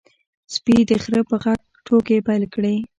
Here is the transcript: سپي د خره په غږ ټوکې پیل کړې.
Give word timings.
سپي 0.53 0.75
د 0.89 0.91
خره 1.03 1.21
په 1.29 1.35
غږ 1.43 1.59
ټوکې 1.85 2.17
پیل 2.27 2.43
کړې. 2.53 2.75